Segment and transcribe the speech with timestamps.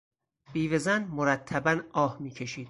[0.53, 2.59] بیوهزن مرتبا آه میکشید.